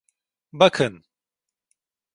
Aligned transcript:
Bakın! 0.53 1.03